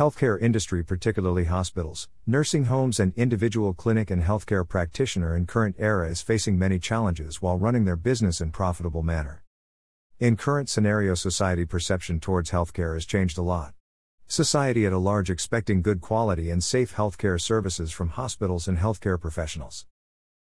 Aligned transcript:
Healthcare 0.00 0.40
industry, 0.40 0.82
particularly 0.82 1.44
hospitals, 1.44 2.08
nursing 2.26 2.64
homes, 2.64 2.98
and 2.98 3.12
individual 3.16 3.74
clinic 3.74 4.10
and 4.10 4.22
healthcare 4.22 4.66
practitioner 4.66 5.36
in 5.36 5.44
current 5.44 5.76
era 5.78 6.08
is 6.08 6.22
facing 6.22 6.58
many 6.58 6.78
challenges 6.78 7.42
while 7.42 7.58
running 7.58 7.84
their 7.84 7.96
business 7.96 8.40
in 8.40 8.50
profitable 8.50 9.02
manner. 9.02 9.44
In 10.18 10.38
current 10.38 10.70
scenario 10.70 11.12
society 11.12 11.66
perception 11.66 12.18
towards 12.18 12.50
healthcare 12.50 12.94
has 12.94 13.04
changed 13.04 13.36
a 13.36 13.42
lot. 13.42 13.74
Society 14.26 14.86
at 14.86 14.94
a 14.94 14.96
large 14.96 15.28
expecting 15.28 15.82
good 15.82 16.00
quality 16.00 16.48
and 16.48 16.64
safe 16.64 16.94
healthcare 16.96 17.38
services 17.38 17.92
from 17.92 18.08
hospitals 18.08 18.66
and 18.66 18.78
healthcare 18.78 19.20
professionals. 19.20 19.84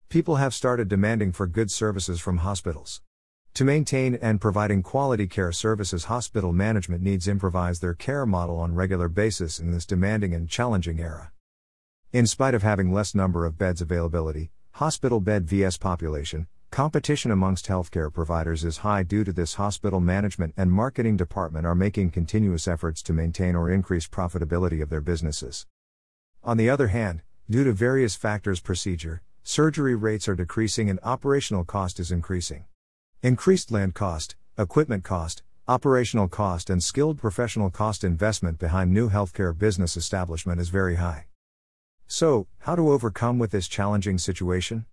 People 0.09 0.35
have 0.35 0.53
started 0.53 0.89
demanding 0.89 1.31
for 1.31 1.47
good 1.47 1.71
services 1.71 2.19
from 2.19 2.39
hospitals. 2.39 3.01
To 3.57 3.65
maintain 3.65 4.13
and 4.21 4.39
providing 4.39 4.83
quality 4.83 5.25
care 5.25 5.51
services, 5.51 6.03
hospital 6.03 6.53
management 6.53 7.01
needs 7.01 7.27
improvise 7.27 7.79
their 7.79 7.95
care 7.95 8.23
model 8.23 8.59
on 8.59 8.75
regular 8.75 9.09
basis 9.09 9.59
in 9.59 9.71
this 9.71 9.83
demanding 9.83 10.35
and 10.35 10.47
challenging 10.47 10.99
era. 10.99 11.31
In 12.13 12.27
spite 12.27 12.53
of 12.53 12.61
having 12.61 12.93
less 12.93 13.15
number 13.15 13.47
of 13.47 13.57
beds 13.57 13.81
availability, 13.81 14.51
hospital 14.73 15.19
bed 15.19 15.47
vs 15.47 15.79
population, 15.79 16.45
competition 16.69 17.31
amongst 17.31 17.65
healthcare 17.65 18.13
providers 18.13 18.63
is 18.63 18.77
high 18.85 19.01
due 19.01 19.23
to 19.23 19.33
this 19.33 19.55
hospital 19.55 19.99
management 19.99 20.53
and 20.55 20.71
marketing 20.71 21.17
department 21.17 21.65
are 21.65 21.73
making 21.73 22.11
continuous 22.11 22.67
efforts 22.67 23.01
to 23.01 23.11
maintain 23.11 23.55
or 23.55 23.71
increase 23.71 24.07
profitability 24.07 24.83
of 24.83 24.91
their 24.91 25.01
businesses. 25.01 25.65
On 26.43 26.57
the 26.57 26.69
other 26.69 26.89
hand, 26.89 27.23
due 27.49 27.63
to 27.63 27.73
various 27.73 28.15
factors 28.15 28.59
procedure, 28.59 29.23
surgery 29.41 29.95
rates 29.95 30.27
are 30.27 30.35
decreasing 30.35 30.91
and 30.91 30.99
operational 31.01 31.65
cost 31.65 31.99
is 31.99 32.11
increasing. 32.11 32.65
Increased 33.27 33.71
land 33.71 33.93
cost, 33.93 34.37
equipment 34.57 35.03
cost, 35.03 35.43
operational 35.67 36.29
cost, 36.29 36.69
and 36.69 36.81
skilled 36.81 37.17
professional 37.17 37.69
cost 37.69 38.05
investment 38.05 38.57
behind 38.57 38.93
new 38.93 39.09
healthcare 39.09 39.51
business 39.51 39.97
establishment 39.97 40.61
is 40.61 40.69
very 40.69 40.95
high. 40.95 41.25
So, 42.07 42.47
how 42.59 42.77
to 42.77 42.89
overcome 42.89 43.37
with 43.37 43.51
this 43.51 43.67
challenging 43.67 44.17
situation? 44.17 44.85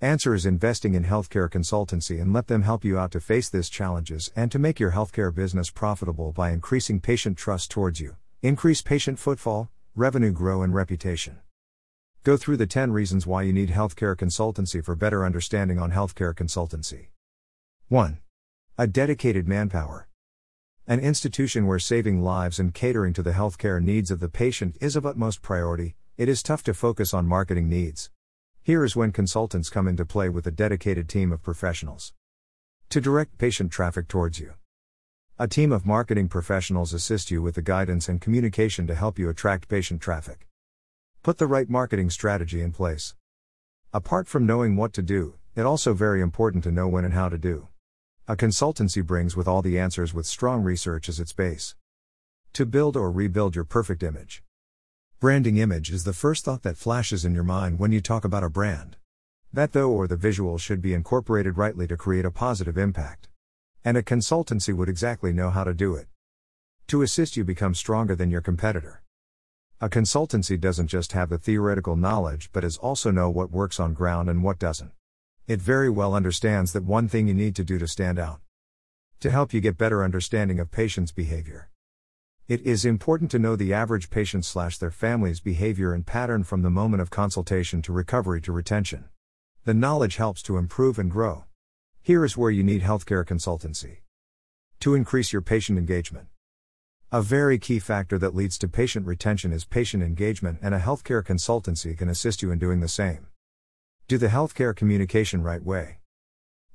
Answer 0.00 0.34
is 0.34 0.44
investing 0.44 0.94
in 0.94 1.04
healthcare 1.04 1.48
consultancy 1.48 2.20
and 2.20 2.32
let 2.32 2.48
them 2.48 2.62
help 2.62 2.84
you 2.84 2.98
out 2.98 3.12
to 3.12 3.20
face 3.20 3.48
these 3.48 3.70
challenges 3.70 4.32
and 4.34 4.50
to 4.50 4.58
make 4.58 4.80
your 4.80 4.90
healthcare 4.90 5.32
business 5.32 5.70
profitable 5.70 6.32
by 6.32 6.50
increasing 6.50 6.98
patient 6.98 7.38
trust 7.38 7.70
towards 7.70 8.00
you, 8.00 8.16
increase 8.42 8.82
patient 8.82 9.20
footfall, 9.20 9.70
revenue 9.94 10.32
grow 10.32 10.64
and 10.64 10.74
reputation. 10.74 11.38
Go 12.24 12.36
through 12.36 12.56
the 12.56 12.66
10 12.66 12.90
reasons 12.90 13.24
why 13.24 13.42
you 13.42 13.52
need 13.52 13.70
healthcare 13.70 14.16
consultancy 14.16 14.84
for 14.84 14.96
better 14.96 15.24
understanding 15.24 15.78
on 15.78 15.92
healthcare 15.92 16.34
consultancy. 16.34 17.11
1. 17.92 18.20
A 18.78 18.86
dedicated 18.86 19.46
manpower. 19.46 20.08
An 20.86 20.98
institution 20.98 21.66
where 21.66 21.78
saving 21.78 22.22
lives 22.22 22.58
and 22.58 22.72
catering 22.72 23.12
to 23.12 23.22
the 23.22 23.32
healthcare 23.32 23.82
needs 23.82 24.10
of 24.10 24.18
the 24.18 24.30
patient 24.30 24.78
is 24.80 24.96
of 24.96 25.04
utmost 25.04 25.42
priority, 25.42 25.94
it 26.16 26.26
is 26.26 26.42
tough 26.42 26.62
to 26.62 26.72
focus 26.72 27.12
on 27.12 27.26
marketing 27.26 27.68
needs. 27.68 28.10
Here 28.62 28.82
is 28.82 28.96
when 28.96 29.12
consultants 29.12 29.68
come 29.68 29.86
into 29.86 30.06
play 30.06 30.30
with 30.30 30.46
a 30.46 30.50
dedicated 30.50 31.06
team 31.06 31.32
of 31.32 31.42
professionals. 31.42 32.14
To 32.88 32.98
direct 32.98 33.36
patient 33.36 33.70
traffic 33.70 34.08
towards 34.08 34.40
you. 34.40 34.54
A 35.38 35.46
team 35.46 35.70
of 35.70 35.84
marketing 35.84 36.28
professionals 36.28 36.94
assist 36.94 37.30
you 37.30 37.42
with 37.42 37.56
the 37.56 37.60
guidance 37.60 38.08
and 38.08 38.22
communication 38.22 38.86
to 38.86 38.94
help 38.94 39.18
you 39.18 39.28
attract 39.28 39.68
patient 39.68 40.00
traffic. 40.00 40.48
Put 41.22 41.36
the 41.36 41.46
right 41.46 41.68
marketing 41.68 42.08
strategy 42.08 42.62
in 42.62 42.72
place. 42.72 43.14
Apart 43.92 44.28
from 44.28 44.46
knowing 44.46 44.76
what 44.76 44.94
to 44.94 45.02
do, 45.02 45.34
it 45.54 45.66
also 45.66 45.92
very 45.92 46.22
important 46.22 46.64
to 46.64 46.72
know 46.72 46.88
when 46.88 47.04
and 47.04 47.12
how 47.12 47.28
to 47.28 47.36
do. 47.36 47.68
A 48.32 48.34
consultancy 48.34 49.04
brings 49.04 49.36
with 49.36 49.46
all 49.46 49.60
the 49.60 49.78
answers 49.78 50.14
with 50.14 50.24
strong 50.24 50.62
research 50.62 51.06
as 51.10 51.20
its 51.20 51.34
base. 51.34 51.74
To 52.54 52.64
build 52.64 52.96
or 52.96 53.12
rebuild 53.12 53.54
your 53.54 53.66
perfect 53.66 54.02
image. 54.02 54.42
Branding 55.20 55.58
image 55.58 55.90
is 55.90 56.04
the 56.04 56.14
first 56.14 56.42
thought 56.42 56.62
that 56.62 56.78
flashes 56.78 57.26
in 57.26 57.34
your 57.34 57.44
mind 57.44 57.78
when 57.78 57.92
you 57.92 58.00
talk 58.00 58.24
about 58.24 58.42
a 58.42 58.48
brand. 58.48 58.96
That 59.52 59.72
though 59.72 59.90
or 59.90 60.06
the 60.06 60.16
visual 60.16 60.56
should 60.56 60.80
be 60.80 60.94
incorporated 60.94 61.58
rightly 61.58 61.86
to 61.88 61.96
create 61.98 62.24
a 62.24 62.30
positive 62.30 62.78
impact. 62.78 63.28
And 63.84 63.98
a 63.98 64.02
consultancy 64.02 64.74
would 64.74 64.88
exactly 64.88 65.34
know 65.34 65.50
how 65.50 65.64
to 65.64 65.74
do 65.74 65.94
it. 65.94 66.06
To 66.86 67.02
assist 67.02 67.36
you 67.36 67.44
become 67.44 67.74
stronger 67.74 68.16
than 68.16 68.30
your 68.30 68.40
competitor. 68.40 69.02
A 69.78 69.90
consultancy 69.90 70.58
doesn't 70.58 70.86
just 70.86 71.12
have 71.12 71.28
the 71.28 71.36
theoretical 71.36 71.96
knowledge 71.96 72.48
but 72.50 72.64
is 72.64 72.78
also 72.78 73.10
know 73.10 73.28
what 73.28 73.50
works 73.50 73.78
on 73.78 73.92
ground 73.92 74.30
and 74.30 74.42
what 74.42 74.58
doesn't. 74.58 74.92
It 75.52 75.60
very 75.60 75.90
well 75.90 76.14
understands 76.14 76.72
that 76.72 76.82
one 76.82 77.08
thing 77.08 77.28
you 77.28 77.34
need 77.34 77.54
to 77.56 77.62
do 77.62 77.78
to 77.78 77.86
stand 77.86 78.18
out. 78.18 78.40
To 79.20 79.30
help 79.30 79.52
you 79.52 79.60
get 79.60 79.76
better 79.76 80.02
understanding 80.02 80.58
of 80.58 80.70
patients' 80.70 81.12
behavior. 81.12 81.68
It 82.48 82.62
is 82.62 82.86
important 82.86 83.30
to 83.32 83.38
know 83.38 83.54
the 83.54 83.74
average 83.74 84.08
patient 84.08 84.46
slash 84.46 84.78
their 84.78 84.90
family's 84.90 85.40
behavior 85.40 85.92
and 85.92 86.06
pattern 86.06 86.42
from 86.42 86.62
the 86.62 86.70
moment 86.70 87.02
of 87.02 87.10
consultation 87.10 87.82
to 87.82 87.92
recovery 87.92 88.40
to 88.40 88.50
retention. 88.50 89.10
The 89.66 89.74
knowledge 89.74 90.16
helps 90.16 90.42
to 90.44 90.56
improve 90.56 90.98
and 90.98 91.10
grow. 91.10 91.44
Here 92.00 92.24
is 92.24 92.34
where 92.34 92.50
you 92.50 92.62
need 92.62 92.80
healthcare 92.80 93.22
consultancy. 93.22 93.98
To 94.80 94.94
increase 94.94 95.34
your 95.34 95.42
patient 95.42 95.78
engagement. 95.78 96.28
A 97.12 97.20
very 97.20 97.58
key 97.58 97.78
factor 97.78 98.16
that 98.16 98.34
leads 98.34 98.56
to 98.56 98.68
patient 98.68 99.04
retention 99.04 99.52
is 99.52 99.66
patient 99.66 100.02
engagement, 100.02 100.60
and 100.62 100.74
a 100.74 100.80
healthcare 100.80 101.22
consultancy 101.22 101.94
can 101.94 102.08
assist 102.08 102.40
you 102.40 102.50
in 102.50 102.58
doing 102.58 102.80
the 102.80 102.88
same. 102.88 103.26
Do 104.12 104.18
the 104.18 104.28
healthcare 104.28 104.76
communication 104.76 105.42
right 105.42 105.64
way. 105.64 105.96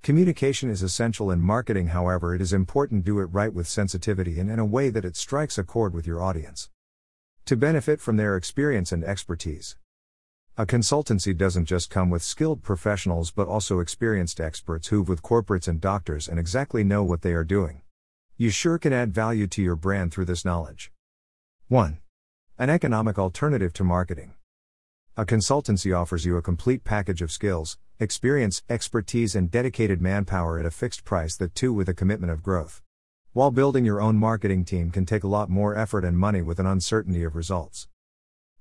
Communication 0.02 0.72
is 0.72 0.82
essential 0.82 1.30
in 1.30 1.40
marketing, 1.40 1.90
however, 1.90 2.34
it 2.34 2.42
is 2.42 2.52
important 2.52 3.06
do 3.06 3.20
it 3.20 3.26
right 3.26 3.54
with 3.54 3.68
sensitivity 3.68 4.40
and 4.40 4.50
in 4.50 4.58
a 4.58 4.66
way 4.66 4.90
that 4.90 5.06
it 5.06 5.16
strikes 5.16 5.60
a 5.60 5.64
chord 5.64 5.94
with 5.94 6.08
your 6.08 6.20
audience. 6.20 6.72
To 7.46 7.56
benefit 7.56 8.02
from 8.02 8.18
their 8.18 8.36
experience 8.36 8.92
and 8.92 9.04
expertise. 9.04 9.76
A 10.58 10.66
consultancy 10.66 11.38
doesn't 11.38 11.66
just 11.66 11.92
come 11.92 12.10
with 12.10 12.24
skilled 12.24 12.64
professionals 12.64 13.30
but 13.30 13.48
also 13.48 13.82
experienced 13.82 14.42
experts 14.42 14.88
who've 14.88 15.08
with 15.08 15.22
corporates 15.22 15.68
and 15.68 15.80
doctors 15.80 16.28
and 16.28 16.40
exactly 16.40 16.84
know 16.84 17.04
what 17.04 17.22
they 17.22 17.34
are 17.34 17.44
doing. 17.44 17.84
You 18.36 18.50
sure 18.50 18.80
can 18.80 18.94
add 18.94 19.14
value 19.14 19.46
to 19.46 19.62
your 19.62 19.76
brand 19.76 20.12
through 20.12 20.26
this 20.26 20.44
knowledge. 20.44 20.92
1. 21.68 22.00
An 22.58 22.72
economic 22.72 23.20
alternative 23.20 23.74
to 23.74 23.84
marketing. 23.84 24.34
A 25.20 25.26
consultancy 25.26 26.00
offers 26.00 26.26
you 26.26 26.38
a 26.38 26.44
complete 26.44 26.84
package 26.84 27.24
of 27.24 27.32
skills, 27.32 27.80
experience, 28.00 28.62
expertise, 28.70 29.36
and 29.36 29.50
dedicated 29.50 30.00
manpower 30.00 30.60
at 30.60 30.66
a 30.68 30.70
fixed 30.70 31.04
price 31.04 31.36
that 31.38 31.56
too 31.56 31.74
with 31.74 31.90
a 31.90 31.96
commitment 31.96 32.32
of 32.32 32.44
growth. 32.44 32.84
While 33.34 33.50
building 33.50 33.84
your 33.84 34.00
own 34.00 34.18
marketing 34.18 34.64
team 34.64 34.92
can 34.92 35.08
take 35.08 35.24
a 35.24 35.28
lot 35.28 35.50
more 35.50 35.76
effort 35.76 36.06
and 36.06 36.20
money 36.20 36.44
with 36.44 36.60
an 36.60 36.68
uncertainty 36.68 37.24
of 37.24 37.36
results. 37.36 37.88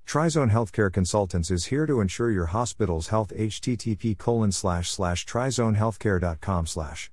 Trizone 0.07 0.49
Healthcare 0.49 0.91
Consultants 0.91 1.51
is 1.51 1.65
here 1.65 1.85
to 1.85 2.01
ensure 2.01 2.31
your 2.31 2.47
hospital's 2.47 3.09
health 3.09 3.31
http 3.37 4.17
colon 4.17 4.51
slash 4.51 4.89
slash 4.89 5.27
trizonehealthcare.com 5.27 6.65
slash 6.65 7.11